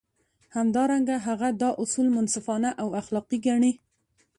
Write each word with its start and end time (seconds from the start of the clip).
همدارنګه 0.55 1.15
هغه 1.27 1.49
دا 1.61 1.69
اصول 1.83 2.07
منصفانه 2.15 2.69
او 2.81 2.87
اخلاقي 3.01 3.37
ګڼي. 3.47 3.71